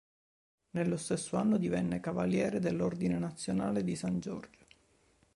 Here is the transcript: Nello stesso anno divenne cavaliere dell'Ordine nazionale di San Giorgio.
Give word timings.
Nello 0.71 0.97
stesso 0.97 1.37
anno 1.37 1.57
divenne 1.59 1.99
cavaliere 1.99 2.57
dell'Ordine 2.59 3.19
nazionale 3.19 3.83
di 3.83 3.95
San 3.95 4.19
Giorgio. 4.19 4.65